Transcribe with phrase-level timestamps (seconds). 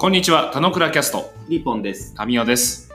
[0.00, 2.14] こんにちは、田野倉キャスト、リポンです。
[2.14, 2.88] タミオです。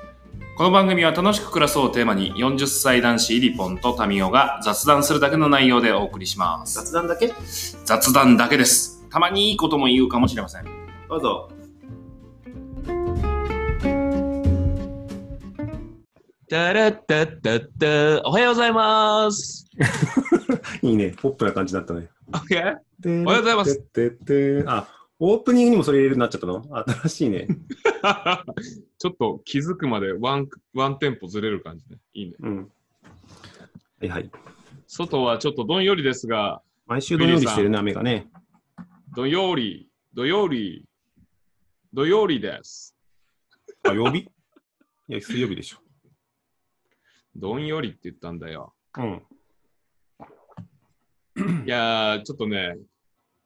[0.56, 6.76] この番組は楽しく暮らそうをテーマに40歳男子イリポンとタミオが雑談するだけの内容でお送りします。
[6.76, 7.34] 雑談だけ？
[7.84, 9.06] 雑談だけです。
[9.10, 10.66] たまにいいことも言うかもしれません。
[11.10, 11.52] どうぞ。
[16.50, 19.68] タラッタッタッタおはようございます。
[20.82, 21.14] いいね。
[21.22, 22.08] ポップな感じだったね。
[22.34, 22.38] お
[23.26, 23.84] おはようございます。
[24.68, 24.88] あ、
[25.26, 26.62] オープニングにもそれ入れるようになっちゃったの？
[27.06, 27.48] 新しいね。
[29.00, 31.98] ちょっと気づくまでワンワンテンポずれる感じね。
[32.14, 32.36] いいね。
[32.40, 32.58] うん。
[32.58, 32.66] は
[34.02, 34.30] いはい。
[34.86, 38.30] 外はちょっとどんよりですが、毎週土曜日してるね、雨がね。
[39.16, 40.84] どんより、どより、
[41.94, 42.94] どよりです。
[43.84, 44.20] あ、曜日？
[44.20, 44.28] い
[45.08, 45.78] や、水曜日でしょ。
[47.34, 48.74] どんよりって言ったんだよ。
[48.98, 49.24] うん。
[51.66, 52.78] いやー、ちょっとね、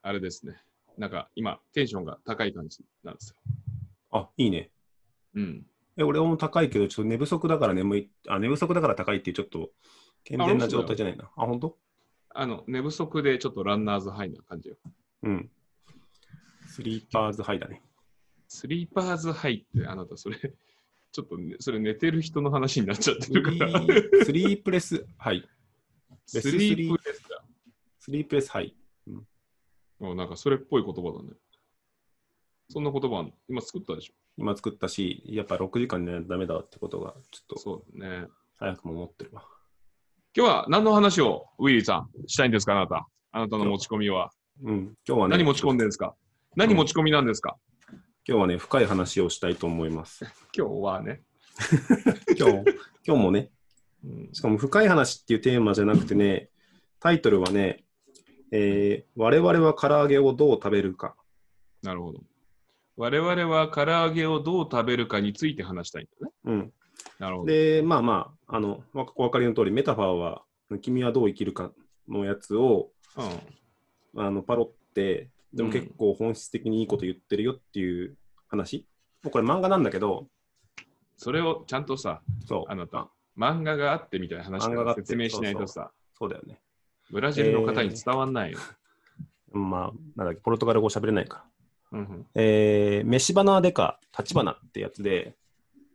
[0.01, 0.59] あれですね。
[0.97, 3.35] なんか今、テンションが高い感じなんですよ。
[4.11, 4.71] あ、いいね。
[5.35, 5.65] うん。
[5.97, 8.11] え、俺も高いけど、ちょっと寝不足だから眠い。
[8.27, 9.71] あ、寝不足だから高いっていう、ちょっと、
[10.23, 11.25] 健全な状態じゃないな。
[11.35, 11.77] あ、本当？
[12.29, 14.77] あの、寝不足でちょっとランナーズハイな感じよ。
[15.23, 15.49] うん。
[16.67, 17.81] sleeper's high だね。
[18.47, 20.37] sleeper's high って、あなたそれ、
[21.11, 23.81] ちょっと、ね、それ寝てる人の話になっちゃってるから。
[24.23, 25.47] sleepless high。
[26.25, 27.43] スリープレスだ。
[27.99, 28.75] スリープレスハイ。
[29.99, 31.29] もうなんかそれっぽい言葉だね。
[32.69, 33.31] そんな言葉あんの？
[33.49, 34.13] 今作ったでしょ？
[34.37, 38.27] 今作ったし、やっぱ6時間寝ないとダメだってことが、ちょっとそうだね。
[38.57, 39.43] 早くも思ってるわ。
[40.35, 43.07] 今日は何の話をウィリーさんしたいんですかあなた？
[43.31, 44.31] あなたの持ち込みは。
[44.63, 44.93] うん。
[45.07, 46.13] 今日はね、何持ち込んでるんですか？
[46.55, 47.55] 何持ち込みなんですか、
[48.27, 50.25] 今日はね、深い話をしたいと思います。
[50.57, 51.21] 今日はね。
[52.37, 52.65] 今日、
[53.05, 53.49] 今日もね、
[54.03, 56.49] うんしかも深い話っていうテーマじゃなくてね、
[56.99, 57.83] タイトルはね、
[58.51, 61.15] えー我々は唐揚げをどう食べるか。
[61.83, 62.21] なるほど。
[62.95, 66.33] 我々は唐揚げをどう食べるかについて話したいんだね。
[66.45, 66.73] うん。
[67.19, 67.51] なるほど。
[67.51, 70.43] で、まあまあ、あの、わお分かりの通り、メタファーは、
[70.81, 71.71] 君はどう生きるか
[72.07, 72.89] のやつを、
[74.15, 74.23] うん。
[74.23, 78.87] あの、パロって、でもうん結構本質的にいいこと言ってるよっていう話。
[79.23, 80.27] もうこれ漫画なんだけど、
[81.17, 82.71] それをちゃんとさ、そう。
[82.71, 86.59] あなた、漫画があってみたいな話か漫画があってら説明しないとさ、そうだよね。
[87.11, 88.59] ブラジルの方に伝わんないよ。
[89.51, 91.45] まあ、なんだっけ、ポルトガル語喋れないか
[91.91, 91.99] ら。
[91.99, 95.35] うんえー、飯花でか、立花ってやつで、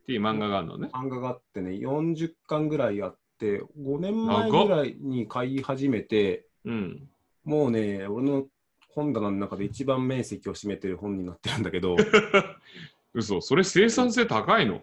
[0.05, 0.89] ていう漫画があるのね。
[0.93, 7.09] 漫画があってね、40巻ぐらいあって、5年前ぐらいに買い始めて、うん。
[7.43, 8.45] もうね、俺の
[8.89, 11.95] 本棚の中で一番面積を占めてる本になってるんだけど、
[13.13, 14.81] 嘘、それ生産性高いの？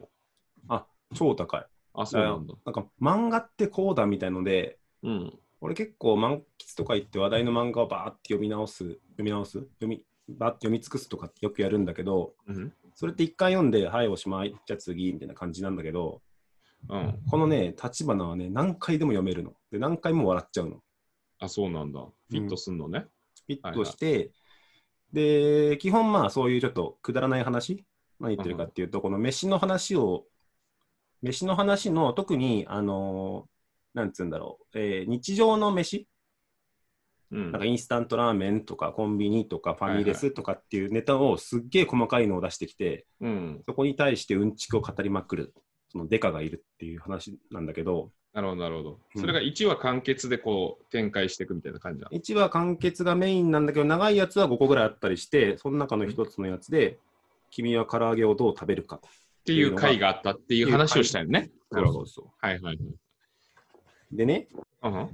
[0.68, 1.66] あ、超高い。
[1.94, 2.54] あ、そうなんだ。
[2.64, 5.38] なんか漫画ってこうだみたいので、うん。
[5.62, 9.59] 俺結構満喫とか行って話題の漫画をバーって読み直す、読み直す？
[9.59, 12.72] 読み、バーって読み尽くすとかってよくやるんだけど、うん。
[12.94, 16.22] それって一回読んで、はい、おしまい、じゃあ次、みたいな感じなんだけど、
[16.88, 17.19] うん。
[17.31, 19.53] このね、立花はね、何回でも読めるの。
[19.71, 20.82] で、何回も笑っちゃうの。
[21.41, 22.00] あ、そうなんだ。
[22.00, 23.06] フィットすんのね。
[23.47, 24.31] フィットして、
[25.12, 27.84] で、基本まあそういうちょっとくだらない話、
[28.19, 30.25] 何言ってるかっていうと、この飯の話を、
[31.21, 33.50] 飯の話の特に、あのー
[33.94, 36.06] なんつうんだろう、えー日常の飯、
[37.32, 43.62] うんなんかインスタントラーメンとかコンビニとかファミレスとかっていうネタをすっげえ細かいのを出してきて、うん。
[43.66, 45.54] そこに対してうんちくを語りまくる、
[45.92, 48.98] そのデカがいるっていう話なんだけど、なるほど、なるほど。
[49.14, 52.08] うんそれが1話完結でこう展開していくみたいな感じだ。
[52.12, 56.98] 1話完結がメインなんだけど、長いやつは5個ぐらいあったりして、その中の一つのやつで、
[57.50, 58.96] 君は唐揚げをどう食べるか。
[58.96, 61.50] っていう回があったっていう話をしたよね。
[61.70, 62.06] なるほど。
[62.06, 62.78] そうそはいはいはい。
[64.12, 64.16] う。
[64.16, 64.48] でね、
[64.82, 65.09] うん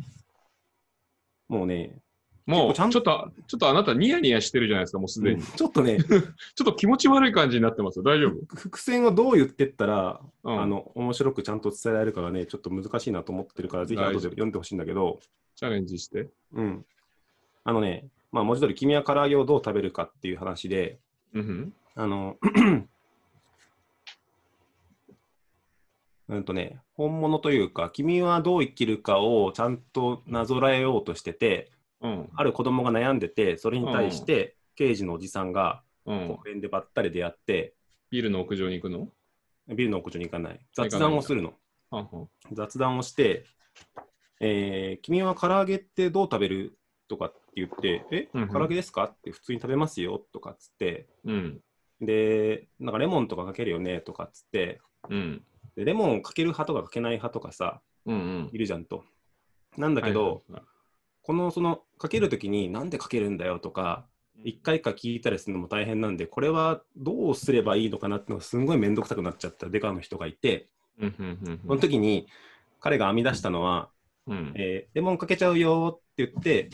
[1.49, 1.99] もうね、
[2.47, 5.43] もうちゃんちょっと、ちょっとあなたニヤニヤしてるじゃないですか、もうすでに。
[5.43, 6.23] ちょっとね、 ちょっ
[6.65, 8.05] と気持ち悪い感じになってますよ。
[8.05, 8.57] 大丈夫？
[8.57, 15.19] 伏線をどう言ってったら、うんあの面白くちゃんと伝えられるかがね、ちょっと難しいなと思ってるから、ぜひ後で読んでほしいんだけど、
[15.57, 16.29] チャレンジして。
[16.53, 16.87] うん。
[17.65, 20.99] あのね、まあ文字通り、君は唐揚げをどう食べるかっていう話で、
[21.35, 22.37] うんあの、
[26.29, 31.71] うんとね、本物というか、君はどう生きるかをちゃんとなぞらえようとしてて。
[32.03, 32.29] うん。
[32.35, 36.43] ある子供が悩んでて、それに対して、刑事のおじさんがうん公。
[36.49, 37.75] 園でばったり出会って、
[38.11, 39.09] ビルの屋上に行くの？
[39.67, 40.61] ビルの屋上に行かない。
[40.75, 41.55] 雑談をするの。
[41.91, 43.45] はんはん雑談をして、
[44.41, 46.79] えー君は唐揚げってどう食べる
[47.09, 49.05] とかって言って、え、唐揚げですか？
[49.05, 51.61] って普通に食べますよとかっつって、うん。
[52.01, 55.43] で、なんかレモンとかかけるよねとかっつって、うん。
[55.77, 58.51] でレモンかける派とかかけない派とかさ、うんうん。
[58.53, 59.05] いるじゃんと。
[59.77, 60.63] なんだけど、はいはいはい
[61.27, 64.07] このそのかけるときになんでかけるんだよとか、
[64.45, 70.69] 一回か聞いたりするのも大変なんで、これはどうすればいいのかなってのがすんごいめんどくさくなっちゃったデカの人がいて、
[71.01, 72.29] うんうんうんその時に
[72.79, 73.89] 彼が編み出したのは、
[74.29, 76.71] うんえーレモンかけちゃうよって言って、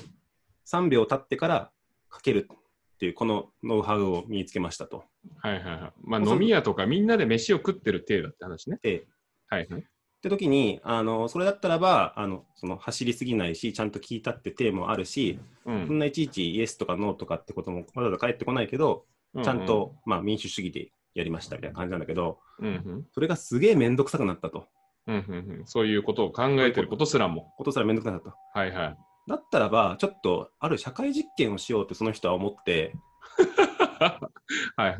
[0.67, 1.71] 3秒経ってから
[2.11, 5.05] かけるっていう、このノウハウを身につけましたと。
[5.39, 5.93] はいはいはい。
[6.03, 8.79] まあ飲み屋とかみんなで飯を食ってる体だって話ね。
[8.83, 9.07] で、
[9.49, 9.81] はいはい。
[9.81, 9.85] っ
[10.23, 15.87] て時に、あのそれだったらばあのその走りすぎないし、ちゃんと聞いたって体もあるし、うん。
[15.87, 19.05] そんないちいちイエスとかノーとかってこともわざわざ返ってこないけど、
[19.43, 23.07] ちゃんと、まあ、民主主義でやりましたみたいな感じなんだけど、うんうん。
[23.13, 24.67] それがすげえめんどくさくなったと。
[25.07, 25.67] うんうんうん。
[25.67, 27.53] そういうことを考えてることすらも。
[27.57, 28.37] ことすらめんどくさくなったと。
[28.55, 28.97] はいはい。
[29.29, 32.95] だったらば、ちょっとある社会実験をしようってその人は思って、
[34.77, 34.99] はいはい。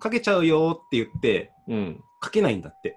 [0.00, 2.04] かけちゃうよって言って、うん。
[2.20, 2.96] かけないんだって。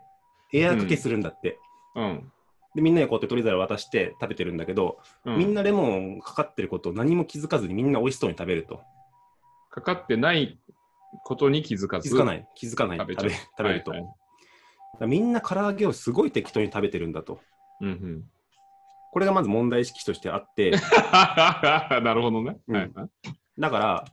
[0.54, 1.60] エアかけするんだって。
[1.96, 2.32] うん。
[2.76, 8.82] で、みんなにこうやって取り皿渡して食べてるんだけど、うんみんなレモンかかってることを何も気づかずにみんな美味しそうに食べると。
[9.70, 10.60] かかってない
[11.24, 12.10] ことに気づかず？
[12.10, 12.48] 気づかない。
[12.56, 12.98] 気づかない。
[12.98, 13.92] 食べ食べ食べると。
[13.92, 14.10] はいはい
[14.94, 17.42] だからみんな唐揚げをすごい適当に食べてるんだと。
[17.82, 18.24] うんうん。
[19.12, 20.70] これがまず問題意識としてあって、
[22.02, 22.58] なるほどね。
[22.68, 22.94] うん
[23.60, 24.06] だから、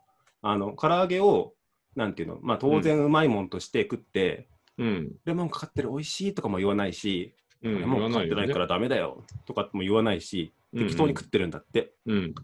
[0.43, 1.55] あの、唐揚げを、
[1.97, 4.49] なんていうの、まあ当然うまいもんとして食って、
[4.79, 5.13] うん。
[5.25, 7.81] レモンかかってる美味しいとかも言わないし、うん。
[7.81, 11.93] レモンかかってないからダメだよとかも言わないし、適当に食ってるんだって。
[12.07, 12.35] うん。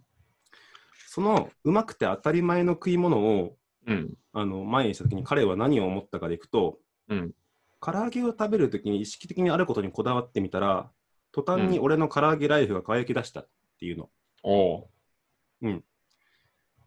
[1.09, 3.57] そのうまくて当たり前の食い物を
[3.87, 4.15] うん。
[4.33, 6.79] あの前にしたときに彼は何を思ったかでいくと、
[7.09, 7.33] うん。
[7.81, 10.91] 唐揚げを食べるときに意識的にあることにこだわってみたら、
[11.33, 13.49] 途端に俺の唐揚げライフが輝き出したっ
[13.79, 14.11] ていうの。
[14.43, 14.89] おう。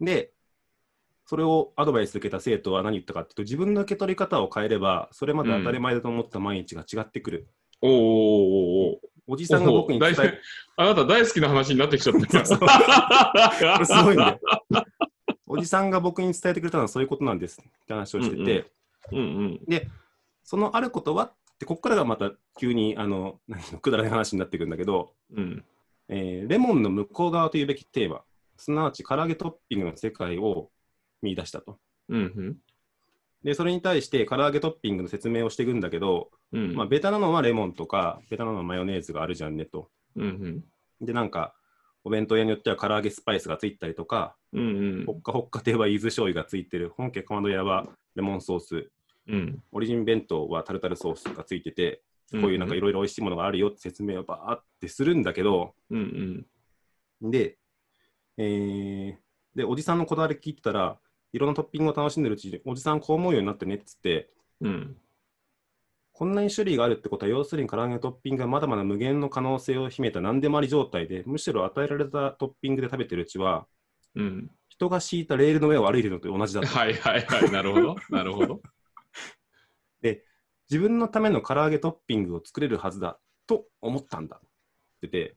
[0.00, 0.32] で、
[1.30, 7.46] それをアドバイス受けた生徒は何言ったかっていうと、自分の受け取り方を変えれば、それまで当たり前だと思ってた毎日が違ってくる。
[7.80, 8.08] おうおうおう
[8.88, 10.40] おうおじさんが僕に伝え
[10.76, 12.44] あなた大好きな話になってきちゃった。
[13.86, 14.40] すごいんだよ。
[15.46, 18.66] おじさんが僕に伝えてくれたのはそういうことなんですって話をしてて、
[19.12, 19.60] うんうん。
[19.68, 19.88] で、
[20.42, 25.64] そのあることはって、ここからがまた急にあの何のくだらない話になってくるんだけど、うん。
[26.08, 28.24] えーレモンの向こう側というべきテーマ、
[28.56, 30.70] すなわち唐揚げトッピングの世界を
[31.22, 31.78] 見出したと。
[32.08, 32.56] うん
[33.42, 36.70] で、それに対して唐揚げトッピングの説明をしていくんだけど、うん。
[36.70, 36.76] うん。
[36.76, 39.88] まあ、ベタなのはレモンとか、ベタなのはマヨネーズがあるじゃんねと。
[40.16, 40.62] うん
[41.00, 41.54] で、なんか、
[42.04, 44.62] お弁当屋によっては唐揚げスパイスがついたりとか、うん。
[44.62, 48.90] うんほっかほっか亭は柚子醤油がついてる、本家かまど屋はレモンソース、
[49.26, 49.62] うん。
[49.72, 52.02] オリジン弁当はタルタルソースがついてて、
[52.32, 56.46] こういうなんかいろいろ美味しいものがあるよって説明をバーってするんだけど、うん
[57.22, 57.30] うん。
[57.30, 57.56] で、
[58.36, 60.98] えーで、おじさんのこだわり聞いてたら、
[61.32, 64.30] いろんなトッピングを楽しんでるうちに、おじさんこう思うようになってねっつって、
[64.60, 64.96] うん。
[66.12, 73.66] こんなに種類があるってことは、要するに唐揚げのトッピングがまだまだ無限の可能性を秘めた何でもあり状態で、むしろ与えられたトッピングで食べてるうちは、
[74.14, 74.50] うん。
[74.68, 76.66] 人が敷いたレールの上を歩いてるのと同じだと。
[76.66, 77.50] はいはいはい。
[77.50, 77.96] なるほど。
[78.10, 78.60] なるほど。
[80.70, 83.18] 自分のための唐揚げトッピングを作れるはずだ
[83.48, 84.48] と思ったんだっ
[85.00, 85.36] てて、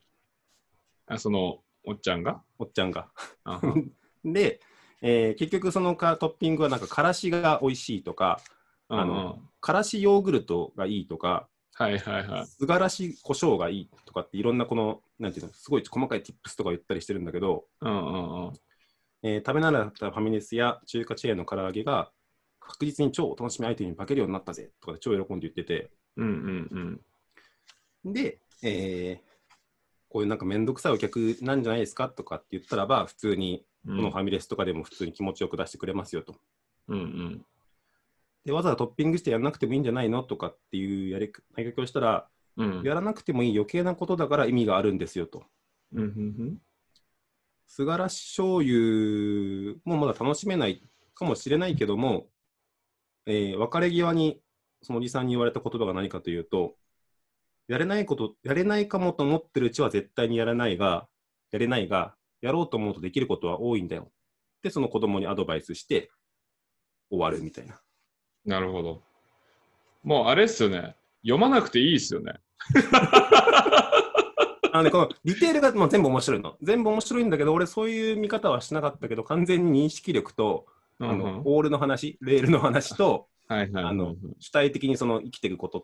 [1.08, 2.44] あ、その、おっちゃんが？
[2.60, 3.12] おっちゃんが。
[3.44, 3.60] あ
[4.24, 4.62] で、
[5.04, 8.42] えー結局そのかトッピングはなんかからしが美味しいとか、
[8.88, 12.48] あのうんからしヨーグルトがいいとか、はいはいはい。
[12.48, 18.54] すがらし胡椒がいいとかっていろんなこの、なんていうの、すごい細かい tips とか言ったりしてるんだけど、うんうんうん。
[19.24, 22.12] えー食べ慣れたファミレスや中華チェーンの唐揚げが
[22.60, 26.28] 確実に超お楽しみアイテムに化けるようになったぜとかで超喜んで言ってて、うん
[26.72, 27.00] うん
[28.06, 28.14] うん。
[28.14, 29.33] で、えー
[30.14, 36.36] こういうなんかめんどくさいお客なんじゃないですかとかって言ったらば、普通にうんこのファミレスとかでも普通に気持ちよく出してくれますよと。
[36.88, 37.46] うんうん。
[38.46, 42.28] で、わざわざトッピングしてやらなくてもいいんじゃないのとかっていうやり投げかけをしたら、
[42.58, 42.84] うん。
[42.84, 45.44] やらなくてもいい余計なことだから意味があるんですよと。
[45.94, 46.58] うんうん
[47.66, 50.84] すがらし醤油もまだ楽しめない
[51.16, 52.28] かもしれないけども、
[53.26, 54.40] えー別れ際に
[54.84, 56.76] そのおじさんに言われた言葉が何かというと、
[57.68, 61.08] やれないこと、やれないかもと思ってるうちは絶対にやらないが、
[61.52, 64.12] やれないが、やろうと思うとできることは多いんだよ。
[64.62, 66.10] で、その子供にアドバイスして
[67.10, 67.80] 終わるみたいな。
[68.46, 69.02] なるほど。
[70.04, 70.96] もうあれっすよね。
[71.22, 72.34] 読まなくていいっすよね。
[74.74, 76.58] あのね、このディテールがもう全部面白いの。
[76.62, 80.66] 全部面白いんだけど、俺そういう見方はしなかったけど、完全に認識力と、
[81.00, 83.86] うんうんあのオールの話、レールの話と、はいはいはい。
[83.86, 85.84] あの主体的にその生きていくこと、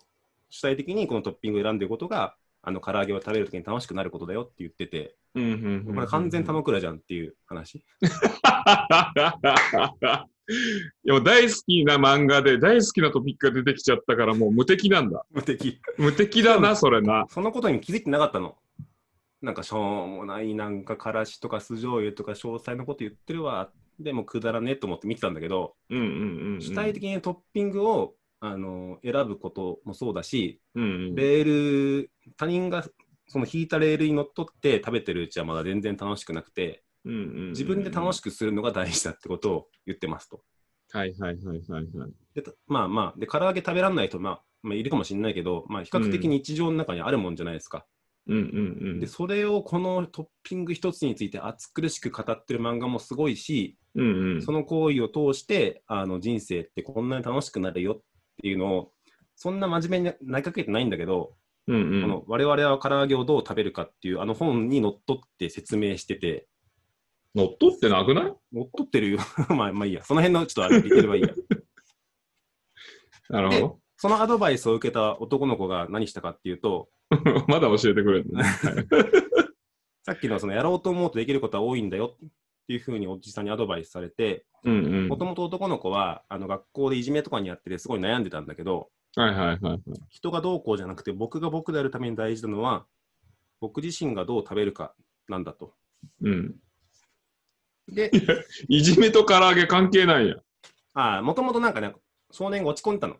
[0.50, 7.84] 主体的にこのトッピングを選んでいくことが、あの唐揚げを食べるときに楽しくなることだよって言ってて、これ完全玉倉じゃんっていう話。
[11.04, 15.24] いや大好きな漫画で大好きなトピックが出てきちゃったからもう無敵なんだ。
[15.30, 15.80] 無敵。
[15.98, 17.28] 無敵だな、それな。
[17.30, 18.58] そのことに気づいてなかったの。
[19.42, 23.72] なんかしょうもないなんかからしとか酢醤油とか詳細なこと言ってるわ。
[24.00, 26.62] でもうくだらねえと思って見てたんだけど、うんうんうんうん。
[26.62, 31.16] 主体的にトッピングをあの選ぶこともそうだし、うんうん。
[31.16, 31.44] レー
[32.04, 32.86] ル、他人が
[33.28, 40.42] その引いたレールにのっとって食べてるうちはまだ全然楽しくなくて、うんうんうんうん自分で楽しくするのが大事だってことを言ってますと。
[40.92, 42.12] はいはいはいはいはい。
[42.34, 47.86] でたまあまあ、で、唐揚げ食べられない人、まあ、まあ、いるかもしれないけど、まあ、比較的日常の中にあるもんじゃないですか。
[48.28, 48.44] うんうん
[48.90, 49.08] うんで、。
[49.08, 58.02] それをこのトッピング一つについて熱苦しく語ってる漫画もすごいし、うんうんその行為を通して、あの人生ってこんなに楽しくなるよっ
[58.42, 58.92] ていうのを、
[59.36, 61.36] そんな真面目に投げかけてないんだけど、
[61.68, 66.48] うんうんこの我々は唐揚げをどう食べるかっていうあの本にのっとって説明してて、
[67.36, 68.34] 乗っ取ってなくない？
[68.54, 69.20] のっとってるよ。
[69.50, 71.30] まあまあいいや、その辺のちょっとあれ言ってればいいや。
[73.30, 77.18] なるほそのアドバイスを受けた男の子が何したかっていうと、ど。
[77.48, 78.40] まだ教えてくれるの？
[78.40, 78.44] ね。
[78.64, 78.76] はい
[80.06, 82.18] さっきのそのやろうと思うとできることは多いんだよ
[82.70, 84.46] っていうふうにおじさんにアドバイスされて。
[84.64, 89.82] もともと男の子はあの学校でいじめとかにやっててすごい悩んでたんだけど、はいはいはいはい。
[90.10, 92.86] 人がどうこうじゃなくて僕が僕であるために大事なのは、
[93.60, 94.94] 僕自身がどう食べるか
[95.28, 95.74] なんだと。
[96.22, 96.56] うん。
[97.88, 98.12] で、
[98.70, 100.42] いじめと唐揚げ関係ないやん。
[100.94, 101.96] あもともとなんかね、
[102.30, 103.16] 少年が落ち込んでたの。
[103.16, 103.18] っ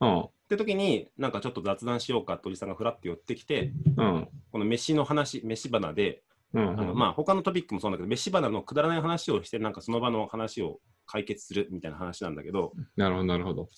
[0.00, 0.28] うん。
[0.48, 4.28] て時に、なんかちょっと雑談しようかっておじさんがふらって寄ってきて、うん。
[4.52, 6.22] この飯の話、飯花で、
[6.54, 6.80] うん。
[6.80, 13.68] あのまあ他のトピックもそうだけど、飯花のくだらない話をして、なんかその場の話を解決するみたいな話なんだけど、なるほどなるほど。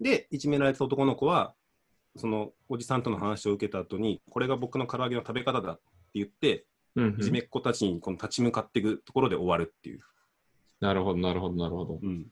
[0.00, 1.54] で、いじめられた男の子は、
[2.16, 5.82] そのおじさんとの話を受けた後に、これが僕の唐揚げの食べ方だって
[6.14, 10.00] 言って、うんうんいじめっ子たちにこの立ち向かっていくところで終わるっていう。
[10.80, 12.00] なるほどなるほどなるほど。
[12.02, 12.26] うん。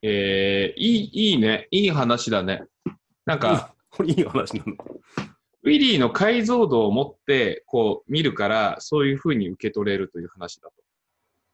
[0.00, 1.68] えー、いい、いいね。
[1.70, 2.62] いい話だね。
[3.26, 4.74] なんか、これいい話なの。
[5.62, 10.74] ウィリーの解像度を持って、こう、見るから、そういうふうに受け取れるという話だと。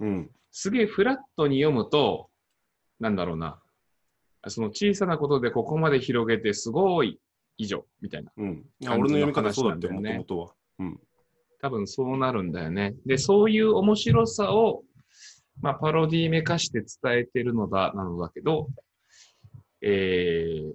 [0.00, 0.30] うん。
[0.50, 2.28] すげえフラットに読むと、
[3.00, 3.61] なんだろうな。
[4.49, 7.18] その小さなことでここまで広げて、すごい
[7.56, 8.30] 以上、みたいな。
[8.37, 8.64] うん。
[8.82, 10.54] 俺の読み方そうだって、もともとは。
[10.80, 11.00] うん。
[11.61, 12.94] 多分そうなるんだよね。
[13.06, 14.84] で、そういう面白さを、
[15.62, 18.68] まあ、パロディめかして伝えてるのだ、なのだけど、
[19.80, 20.73] えー、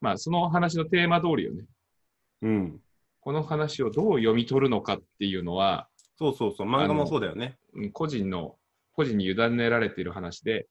[0.00, 1.64] まあ、その話のテーマ通りよね。
[2.42, 2.80] うん。
[3.20, 6.66] この話をどう読み取るのかっていうのは、そうそうそう。
[6.66, 7.56] 漫画もそうだよね。
[7.74, 8.56] うん個人の、
[8.94, 10.66] 個人に委ねられている話で、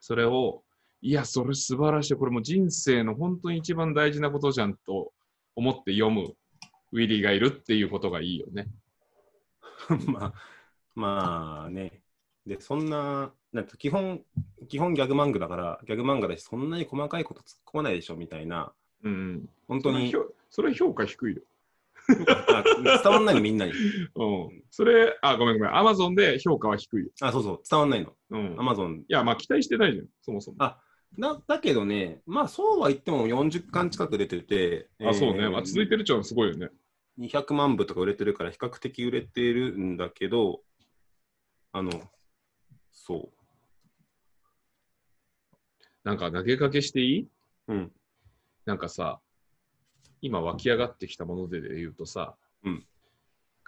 [0.00, 0.62] それを、
[1.00, 2.14] いや、それ素晴らしい。
[2.14, 5.12] これもう人生の本当に一番大事なことじゃんと
[5.54, 6.34] 思って読む
[6.92, 8.68] ウィリーがいるっていうことがいいよね。
[10.06, 10.34] まあ、
[10.94, 12.02] まあね。
[12.46, 14.24] で、そんな、なんか基本、
[14.68, 19.48] 基本ギャグ漫画だから、ギャグ漫画だし、そんなに細かいこと突っ込まないでしょみたいな、うん。
[19.66, 20.12] 本当に
[20.50, 21.42] それ評それ評価低いよ。
[22.48, 22.64] あ
[23.02, 23.72] 伝わんないの、みんなに。
[24.16, 24.24] う
[24.54, 24.64] ん。
[24.70, 25.76] それ、あ、ごめんごめん。
[25.76, 27.10] アマゾンで評価は低いよ。
[27.20, 28.16] あ、そうそう、伝わんないの。
[28.30, 28.56] うん。
[28.58, 29.00] アマゾン。
[29.00, 30.56] いや、まあ期待してないじゃん、そもそも。
[30.60, 30.80] あ
[31.18, 35.40] だだけどね、まあそうは言っても40巻近く出てて、あ、そうね。
[35.40, 36.70] えーまあ、続いてるっちゃすごいよね。
[37.18, 40.62] 200万部とか売れてるから比較的売れてるんだけど、
[41.72, 41.90] あの、
[42.92, 43.32] そ
[46.04, 47.28] なんか投げかけしていい？
[47.68, 47.92] うん。
[48.64, 49.20] なんかさ、
[50.20, 52.34] 今湧き上がってきたもので言うとさ、
[52.64, 52.84] うん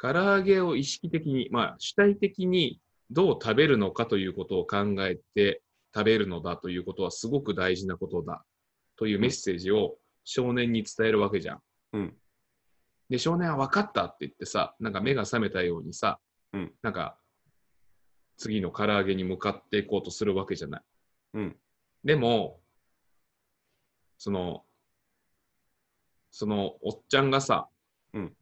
[0.02, 2.80] 唐揚げを意識的に、まあ主体的に
[3.10, 5.60] どう食べるのかということを考えて
[5.94, 8.42] 食べるのだということはすごく大事なことだ
[8.96, 11.60] というメッセージを少年に伝えるわけじゃん。
[11.92, 12.14] うん。
[13.10, 16.18] で、少年は分かったって言ってさ、なんか目が覚めたようにさ、
[16.54, 17.18] うんなんか
[18.38, 20.82] 次の唐揚げに向かっていこうとするわけじゃない。
[21.34, 21.56] うん。
[22.04, 22.58] でも、
[24.16, 24.64] その、
[26.30, 27.68] そのおっちゃんがさ、
[28.14, 28.32] うん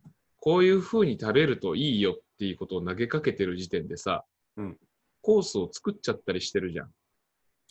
[0.41, 4.25] こういう風に食べるといいよっていうことを投げかけてる時点でさ、
[4.57, 4.79] うん
[5.21, 6.91] コースを作っちゃったりしてるじゃん。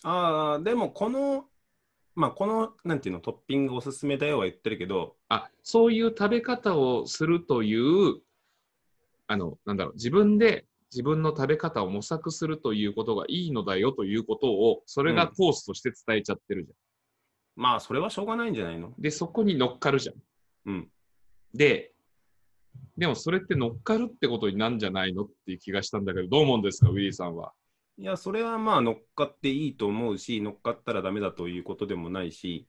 [0.04, 1.46] ああ、でもこの、
[2.14, 8.22] まあこの、なんていうの、トッピングおすすめだよは言ってるけど、あ、そういう食べ方をするという、
[9.28, 16.76] あの、なんだろう、自分で自分の食べ方を模索するということがいいのだよということを、それがコースとして伝えちゃってるじゃん。
[17.58, 18.94] まあそれはしょうがないんじゃないの？
[19.00, 20.16] で、そこに乗っかるじゃん。
[20.68, 20.88] うん。
[21.54, 21.92] で、
[22.96, 27.52] でもそれって乗っかるってことになんじゃないのっていう気がしたんだけど、どう思うんですか、ウィリーさんは？
[27.98, 32.68] いや、それはまあ乗っかっていいと思うし、乗っかったらダメだということでもないし、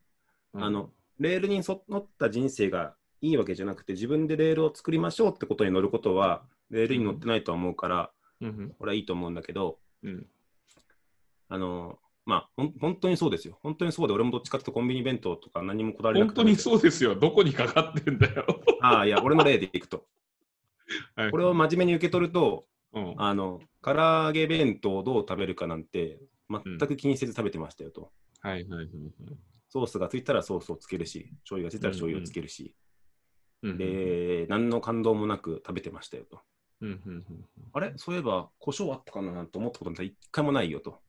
[0.55, 10.27] あの、レールに沿った人生がいいわけじゃなくて、自分でレールを作りましょうってことに乗ることは、レールに乗ってないとは思うから、うんうんこれはいいと思うんだけど、うん
[11.51, 13.59] あの、まあ、本当にそうですよ。
[13.63, 16.57] 本当にそうで、俺もどっちかっていうとコンビニ弁当とか何もこだわりなく本当にう。
[16.57, 17.15] そうですよ。
[17.15, 18.45] どこにかかってんだよ。
[18.83, 20.05] ああ、いや、俺の例でいくと。
[21.17, 23.15] はいこれを真面目に受け取ると、うん。
[23.17, 26.21] あの、唐揚げ弁当をどう食べるかなんて、
[26.51, 28.11] 全く気にせず食べてましたよと。
[28.41, 28.93] はいはいはいはい。
[29.71, 32.75] ソースがついたらソースをつけるし、醤油がついたら醤油をつけるし、
[33.63, 36.41] うんで、何の感動もなく食べてましたよと。
[36.83, 37.93] うんうんうんあれ？
[37.97, 39.45] そういえば、胡椒あったかな？
[39.47, 41.01] と思ったことなんて一回もないよと。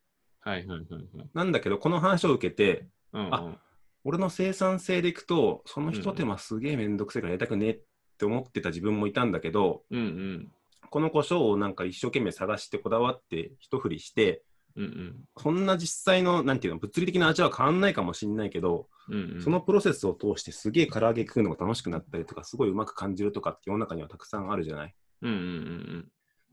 [0.41, 1.29] はいはいはいはい。
[1.34, 3.34] なんだけど、この話を受けて、うんうん。
[3.34, 3.58] あ
[4.05, 7.79] 俺の生産性でいくと、その一手間すげえめんどくせえからやりたくねえっ
[8.17, 10.51] て思ってた自分もいたんだけど、うんうん。
[10.89, 14.41] この胡椒をなんか一生懸命探してこだわって一振りして、
[14.77, 15.15] うんうん。
[15.36, 19.41] そんな実際の、なんていうの、物理的な味は変わんないかもしれないけど、うんうん。
[19.41, 24.96] そのプロセスを通してすげえ唐揚げ食うのが楽しくなったりとか、すごいうまく感じるとかって世の中にはたくさんあるじゃない？
[25.24, 26.12] うんうんうん。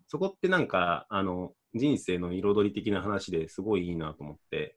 [0.09, 4.77] そこってなんか、あの、人生の彩り的な話ですごいいいなと思って。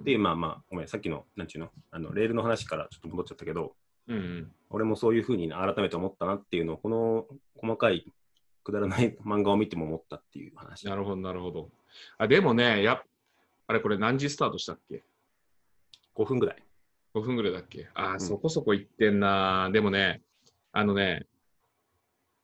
[0.00, 3.74] で、まあまあ、ごめん、さっきの、なんちゅうの、あの、レールの話からちょっと戻っちゃったけど、
[4.08, 8.04] うんうん俺もそういうふうに改めて思ったなっていうのを、この細かい、
[8.62, 10.86] くだらない漫画を見ても思ったっていう話。
[10.86, 11.70] なるほどなるほど。
[12.18, 13.02] あでもね、やっ
[13.66, 15.02] あれこれ何時スタートしたっけ
[16.14, 16.62] ？5分ぐらい。
[17.14, 17.88] 5分ぐらいだっけ？
[17.94, 19.70] あー、んそこそこ行ってんな。
[19.72, 20.22] でもね、
[20.72, 21.26] あのね、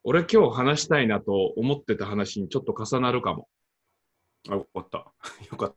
[0.08, 3.48] 俺今日話したいなと思ってた話にちょっと重なるかも。
[4.48, 4.98] あ、よかった。
[5.50, 5.76] よかっ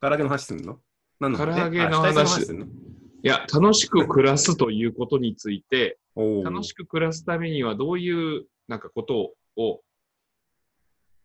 [0.00, 0.08] た。
[0.08, 0.80] 唐揚げの話すんの？
[1.18, 2.66] 何の唐揚げの話すんの？
[2.66, 2.68] い
[3.24, 9.82] や、楽しく暮らすということについて、楽しく暮らすためにはどういうなんかことを、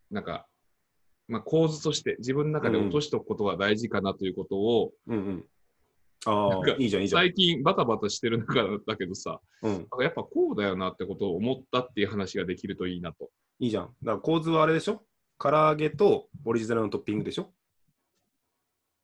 [0.10, 0.48] なんか、
[1.28, 5.46] まあ、構図として自分の中で落としておくことが大事かなということを、うんうん。
[6.26, 7.22] ああいいじゃん、いいじゃん。
[7.22, 13.30] 最近バタバタしてる中だけどさ、うん、やっぱこうだよなってことを思ったっていう話ができるといいなと。
[13.60, 13.88] いいじゃん。
[14.04, 15.04] だから構図はあれでしょ？
[15.40, 17.52] 唐揚げとオリジナルのトッピングでしょ？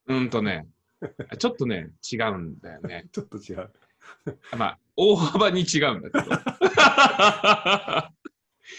[0.07, 0.67] うんとね、
[1.37, 3.09] ちょっとね、違うんだよね。
[3.13, 3.71] ちょっと違う。
[4.57, 6.23] まあ、大幅に違うんだけど。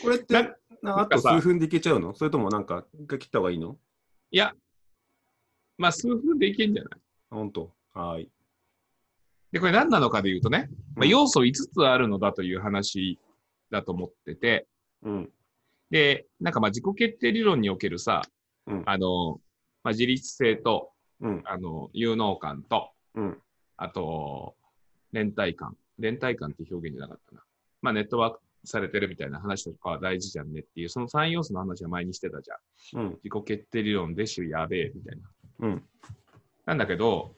[0.02, 2.14] これって、ななあと数分でいけちゃうの？
[2.14, 3.76] それともなんか、一回切った方がいいの？
[4.30, 4.54] いや、
[5.76, 7.00] まあ、数分でいけんじゃない？
[7.30, 7.73] あほんと。
[7.93, 8.30] はーい。
[9.52, 13.19] で、これ何なのかで言うとね、まあ、うん要素5つあるのだという話
[13.71, 14.67] だと思ってて、
[15.02, 15.30] うん。
[15.91, 18.23] で、なんかまあ自己決定理論におけるさ、
[18.67, 19.41] うんあの、
[19.82, 21.43] まあ、自立性と、うん。
[21.45, 23.39] あの、有能感と、うん。
[23.76, 24.54] あと、
[25.13, 25.76] 連帯感。
[25.99, 27.43] 連帯感って表現じゃなかったな。
[27.82, 33.02] まあ、ネットワークされてるみたいな話とかは大事じゃんねっていう、その3要素の話は前にしてたじゃん。
[33.02, 33.10] うん。
[33.23, 35.69] 自己決定理論でしゅやべえ、みたいな。
[35.69, 35.82] うん。
[36.67, 37.34] なんだけど、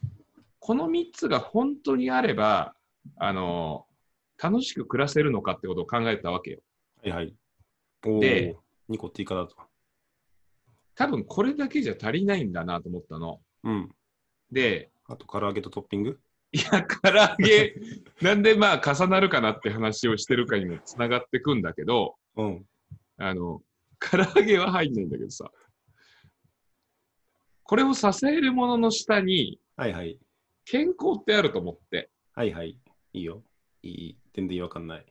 [0.64, 2.76] この3つが本当にあれば、
[3.16, 3.84] あの、
[4.40, 6.60] 楽しく暮らせるのかってことを考えたわけよ。
[7.02, 7.34] はいはい。
[8.06, 9.56] おでー、2個追加だと。
[10.94, 13.40] 多分これだけじゃ足りないんだなと思ったの。
[13.64, 13.90] うん。
[14.52, 16.20] で、あと、唐揚げとトッピング？
[16.52, 17.74] いや、唐揚げ、
[18.22, 22.64] なんでまあ重なるかなって話をしてるかにもつながってくんだけど、うん。
[23.16, 23.64] あの、
[23.98, 25.50] 唐揚げは入んないんだけどさ、
[27.64, 30.18] これを支えるものの下にはいはい。
[30.64, 32.78] 健康ってあると思って、はいはい。
[33.12, 33.42] いいよ。
[33.82, 34.16] いい。
[34.34, 35.06] 全然違和感ない。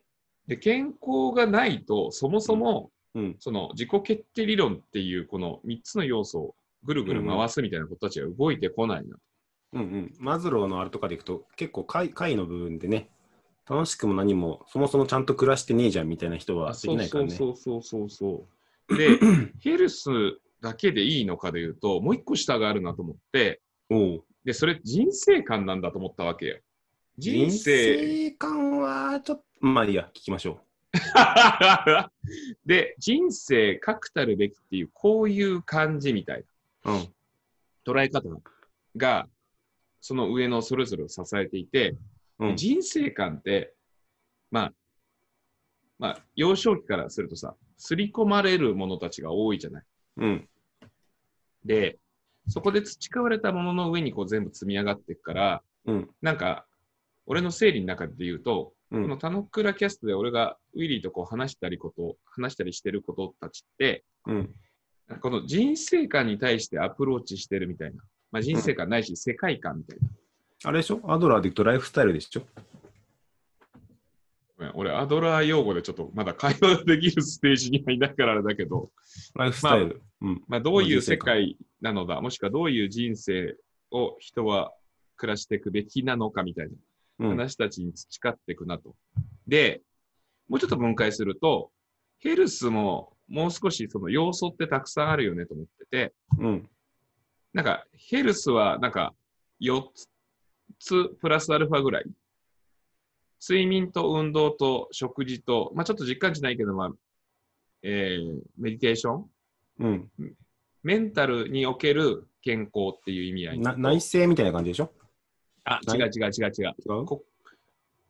[0.46, 3.36] で、健康がないと、そもそも、うん。
[3.38, 9.16] その自己決定理論っていうこの3つの要素をぐるぐる回すみたいなことたちが動いてこないな。
[9.74, 10.12] うんうん。
[10.18, 13.08] マズローのあれとかでいくと、結構回、回の部分でね、
[13.68, 17.30] 楽しくも何も、そもそもちゃんと暮らしてねえじゃんみたいな人はできないからね。
[17.30, 18.46] そうそうそうそ
[18.88, 18.96] う。
[18.96, 19.18] で、
[19.60, 20.10] ヘルス
[20.60, 23.60] だけでいいのかで言うと、もう一個下があるなと思って、
[24.44, 26.58] で、それ人生観なんだと思ったわけよ。
[27.16, 28.28] 人人生。
[28.28, 30.60] 生観はちょっと、まあいいや、聞きましょ
[32.66, 36.44] で、人生確たるべきっていう、こういう感じみたい
[36.84, 36.96] なう。
[36.96, 37.14] うん。
[37.84, 38.28] 捉え方
[38.96, 39.28] が、
[40.00, 41.96] その上のそれぞれを支えていて、
[42.38, 42.56] うん。
[42.56, 43.74] 人生観って、
[44.50, 44.74] まあ、
[45.98, 49.84] まあ、幼少期からするとさ、刷り込まれるものたちが多いじゃない。
[50.18, 50.48] うん。
[51.64, 51.98] で、
[52.48, 56.10] そこで培われたものの上にこう全部積み上がっていくから、うん。
[56.20, 56.66] なんか、
[57.26, 59.16] 俺の整理の中で言うと、うんこの。
[59.16, 64.50] 田之倉キャストで俺がウィリーとこう話したりこと、話したりしてることたちって、うん。
[65.20, 68.02] この人生観に対してアプローチしてるみたいな。
[68.30, 70.08] まあ、人生観ないし世界観みたいな。
[70.64, 71.00] あれでしょ？
[71.04, 72.42] アドラーでいくとライフスタイルでしょ？
[74.72, 78.90] ん俺、アドラー用語でちょっとまだ会話できるステージにはいないからあれだけど、
[79.34, 80.02] ライフスタイル。
[80.20, 80.42] うん。
[80.48, 83.56] まあ、どういう世界なのだ、もしくはどういう人生
[83.90, 84.72] を人は
[85.16, 86.72] 暮らしていくべきなのかみたいな
[87.20, 87.28] うん。
[87.30, 88.94] 話たちに培っていくなと。
[89.46, 89.82] で、
[90.48, 91.70] もうちょっと分解すると、
[92.18, 96.68] ヘルスももう少しその要素ってたくさんあるよねと思ってて、うん。
[97.52, 99.14] なんかヘルスはなんか
[99.60, 99.82] 4
[100.78, 102.04] つプラスアルファぐらい。
[103.44, 106.90] 睡眠と運動と食事と、まあちょっと実感値ないけど、まあ
[107.82, 109.24] えーメディテーション、
[109.80, 110.10] うん。
[110.84, 114.92] メンタルにおける健康っていう意味合いな内政みたいな感じでしょ？
[115.64, 116.74] あ、違う違う違う違う。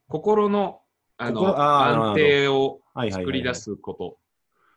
[0.08, 0.80] 心の
[1.16, 2.80] あの安定を。
[3.10, 4.18] 作り出すこと。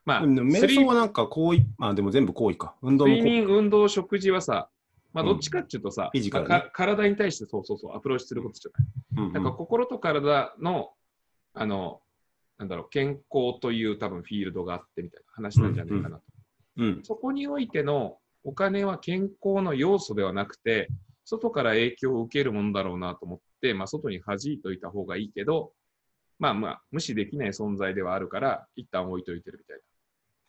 [0.05, 2.73] まあ、うん瞑想はなんか行為、あ、でも全部行為か。
[2.81, 3.07] 運動。
[3.07, 4.69] 睡眠、運動、食事はさ、
[5.15, 8.71] まあ、うんどっちかっていうとさ、フィジカルねまあか体に対してそうそうそうアプローチすることじゃ
[9.17, 9.27] ない。
[9.27, 10.91] うんなんか心と体の、
[11.53, 12.01] あの、
[12.57, 16.23] なんだろう、健康という多分フィールドがあってみたいな話なんじゃないかなと。
[16.77, 16.99] うん。
[17.03, 20.89] そこにおいてのお金は健康の要素ではなくて、
[21.23, 25.71] 外から影響を受けるものだろうなと思って、まあ、外に弾いといた方がいいけど、
[26.39, 29.83] まあまあ、無視できない存在ではあるから、一旦置いといてるみたいな。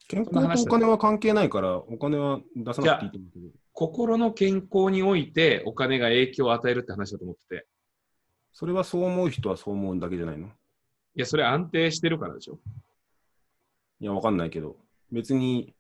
[0.09, 3.49] 健康とお金は関係ないから、お金は出さなくていいと思うけど。
[3.73, 7.67] 心の健康においてお金が影響を与えるって話だと思ってて、
[8.53, 10.47] それはそう思う人はそう思うんだけじゃないの？
[10.47, 10.51] い
[11.17, 12.59] や、それ安定してるからでしょ。
[14.01, 14.77] いや、わかんないけど、
[15.11, 15.75] 別に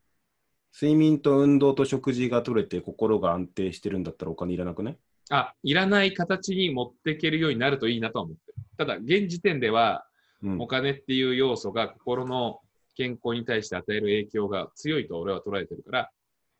[0.74, 4.98] 睡眠と運動と食事が取れて心が安定してるんだったらお金いらなくない？
[5.30, 8.54] あ、いらない形に持っていけるようになるといいなとは思ってる。
[8.76, 10.06] ただ、現時点では、
[10.42, 10.66] うんお。
[10.66, 12.60] 金っていう要素が心の
[12.96, 16.10] 健康に対して与える影響が強いと俺は捉えてるから、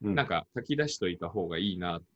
[0.03, 2.07] うんなんか書き出しといた方がいいなって。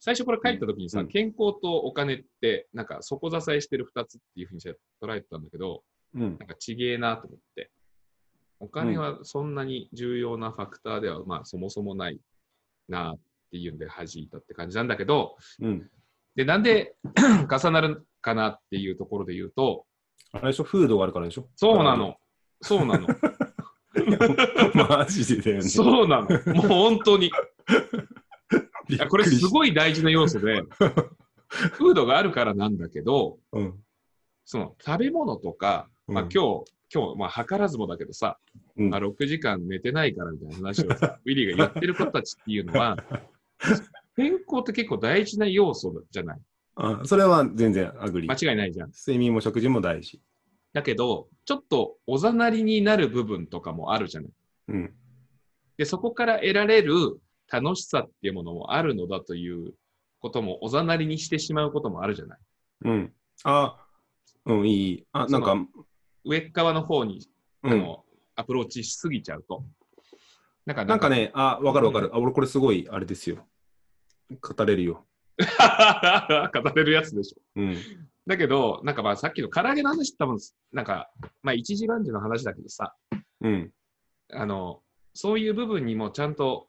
[0.00, 5.82] 最初から書いた時にさ、うん健康とお金って、なんか底支えしてる二つっていうふうに捉えてたんだけど、
[6.14, 6.22] うん。
[6.22, 7.70] なんかちげえなと思って。
[8.60, 12.18] お金はそんなに重要なファクターでは、まあそもそもない
[12.88, 13.18] なっ
[13.50, 15.90] ていうんで弾いたって感じなんだけど、うん。
[16.36, 16.94] で、なんで
[17.50, 19.84] 重なるかなっていうところで言うと、
[20.32, 20.64] あれでしょ？
[20.64, 21.48] フードがあるからでしょ？
[21.56, 22.16] そうなの。
[22.62, 23.06] そうなの。
[24.74, 25.62] マジでだよね。
[25.62, 26.28] そうなの。
[26.54, 27.26] もう本当に。
[28.88, 29.50] いやこれすい。
[29.50, 30.62] ごい大事な要素で、
[31.48, 33.74] フードがあるからなんだけど、うん。
[34.44, 38.38] その食べ物とか、まあうん今日、今日、まあ図らずもだけどさ、
[38.76, 42.96] うんまあ、6時間寝てないからみたいな話をさ、ウィリーが言ってる子たちっていうのは、
[44.16, 46.40] 健康って結構大事な要素じゃない？
[46.76, 48.90] あそれは全然アグリ間違いないじゃん。
[48.90, 50.20] 睡眠も食事も大事。
[50.74, 54.30] だけど、ちょっとおざなりになる部分とかもあるじゃない。
[54.68, 54.94] うん。
[55.78, 59.74] で、そこから得られる楽しさっていうものもあるのだという
[60.18, 62.38] こともおざなりにしてしまうこともあるじゃない。
[62.86, 63.12] うん。
[63.44, 63.86] あ、
[64.46, 65.06] うん、いい。
[65.12, 65.56] あ、なんか、
[66.24, 67.26] 上っ側の方に、
[67.62, 67.72] うん。
[67.72, 69.64] あのアプローチしすぎちゃうと。
[70.66, 72.10] なんかなんか、ね、あ、わかるわかる。
[72.12, 73.46] あ、俺これすごい、あれですよ。
[74.40, 75.06] 語れるよ。
[75.38, 77.42] 語れるやつでしょ。
[77.56, 77.76] うん。
[78.26, 80.38] だけど、なんかまあさっきの唐揚げの話多分、
[80.72, 81.10] なんか、
[81.42, 82.94] まあ一時万事の話だけどさ、
[83.40, 83.70] うん。
[84.32, 84.80] あの、
[85.12, 86.68] そういう部分にもちゃんと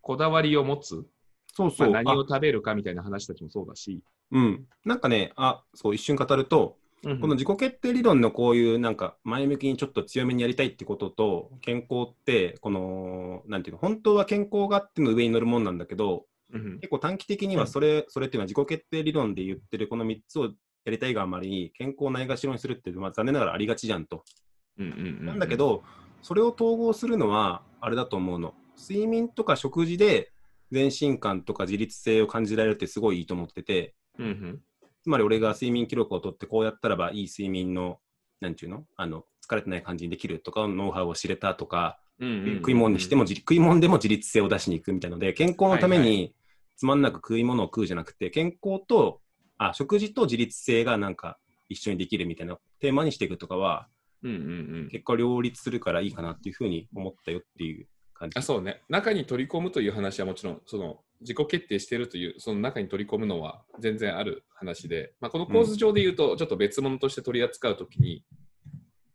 [0.00, 1.04] こだわりを持つ、
[1.52, 1.90] そうそう。
[1.90, 4.66] まあ、何をあ食べるかみたいな話たちもそうだし、うん。
[4.84, 20.50] なんかね、あ、そう、一瞬語ると、うんこの自己決定理論のこういうなんか前向きにちょっと強めにやりたいってことと健康ってこのなんていうの本当は健康があっての上に乗るもんなんだけどうん結構短期的にはそれ,、それっていうのは自己決定理論で言ってるこの3つを
[20.84, 24.24] やりたいがあまりに健康をないがしろにするって、まあ、残念ながらありがちじゃんと。
[24.78, 25.82] うんうんうんなんだけ、ど
[26.22, 28.54] それを統合するのはあれだと思うの。
[28.78, 30.32] 睡眠とか食事で
[30.70, 33.94] 全身感とか自律性を感じられるってすごいいいと思ってて。
[34.18, 34.60] うんうん。
[35.02, 37.98] つまり俺が睡眠記録を取ってこうやったらばいい睡眠の
[38.40, 38.84] なんていうの？
[38.96, 46.34] あの疲れてない感じにできるとかのノウハウを知れたとかうんうんうん食い物にしても、じ食い物でも自律性を出しに行くみたいので、健康のためはいに
[46.76, 49.20] つまんなく食い物を食うじゃなくて、健康と、
[49.70, 53.88] あ、食事と自律性がなんか一緒にできるみたいなテーマにしていくとかは、
[54.22, 54.40] うんうんう
[54.86, 58.38] ん結構両立するからいいかなっていうふうに思ったよっていう感じ。
[58.38, 68.24] あそうね、中に取り込むという話はもちろん、その自己決定しているという、その中に取り込むのは全然ある話で、まあ、この構図上で言うと、ちょっと別物として取り扱うときに、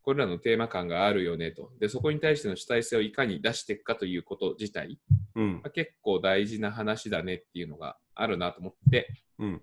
[0.02, 1.72] これらのテーマ感があるよねと。
[1.80, 5.00] で、そこに対しての主体性をいかに出していくかということ自体、
[5.36, 9.62] うんまあ、結構大事な話だねっていうのがあるなと思って、うん。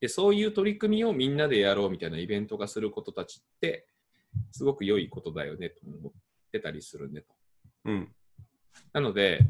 [0.00, 3.86] で、そういう取り組みをみんなでやろうみたいなイベントがすることたちって、
[4.52, 6.12] すごく良いことだよねと思っ
[6.52, 7.34] てたりするねと。
[7.86, 8.14] うん。
[8.92, 9.40] なので、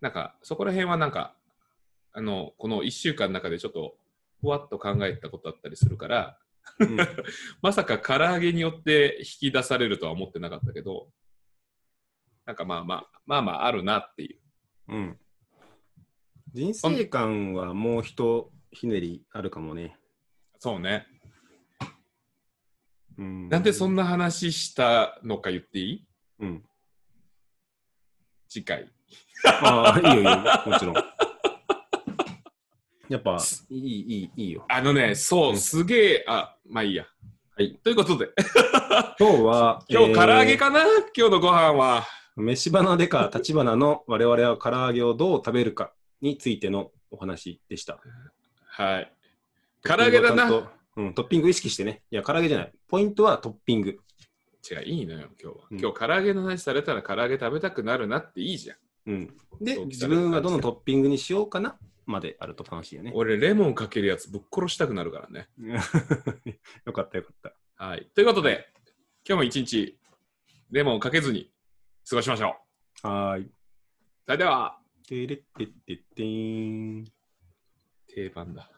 [0.00, 1.34] なんか、そこら辺はなんか、
[2.12, 3.96] あの、この1週間の中でちょっと、
[4.40, 6.38] ふわっと考えたことあったりするから、
[6.78, 6.96] うん
[7.62, 11.08] まさか唐揚げによって引き出されるとは思ってなかったけど、
[12.44, 14.40] なんかまあまあ、まあまああるなっていう。
[14.88, 15.18] うん。
[16.52, 19.96] 人生観はもう一ひねりあるかもね。
[20.58, 21.06] そうね。
[23.18, 23.48] うん。
[23.48, 26.06] なんでそんな、な話したのか言っていい？
[26.40, 26.64] うん。
[28.48, 28.90] 次回。
[29.44, 30.94] ああ、いいよいいよ、もちろん。
[33.08, 33.38] やっぱ、
[33.70, 34.64] いい、いい、いいよ。
[34.68, 37.06] あのね、そうう、んすげえ、あ、まあいいや。
[37.56, 37.78] はい。
[37.82, 38.30] ということで、
[39.18, 40.80] 今日は、 今日唐揚げえーかな、
[41.16, 42.04] 今日のご飯は。
[42.36, 47.98] 飯花でか立花の我々は唐揚げをどう食べるかについてのお話でした。
[48.76, 49.12] はい。
[49.82, 50.70] 唐揚げだな。
[50.96, 52.02] うん、トッピング意識してね。
[52.10, 52.72] いや、唐揚げじゃない。
[52.88, 53.98] ポイントはトッピング。
[54.70, 55.64] 違う、いいのよ、今日は。
[55.70, 58.76] うん今日、唐揚げの話されたら唐揚げ食べたくなるなっていいじゃん。
[59.06, 59.36] うん。
[59.62, 63.12] で、自分はどのトッピングにしようかなまであると楽しいよね。
[63.14, 65.48] 俺、レモンかけるやつぶっ殺したくなるからね。
[66.84, 67.84] よかったよかった。
[67.84, 68.10] はい。
[68.14, 68.70] ということで、
[69.26, 69.98] 今日も一日、
[70.70, 71.50] レモンをかけずに
[72.08, 72.56] 過ごしましょ
[73.04, 73.06] う。
[73.06, 73.50] はーい。
[74.26, 77.15] それでは、てれってってってーん。
[78.16, 78.70] 定番だ。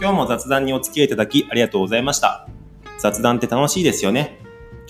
[0.00, 2.48] 今日も雑談にお付き合いいただきありがとうございました。
[2.98, 4.40] 雑談って楽しいですよね。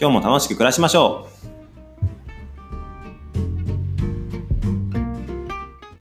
[0.00, 1.49] 今日も楽しく暮らしましょう。